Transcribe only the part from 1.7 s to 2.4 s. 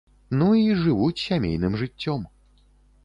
жыццём.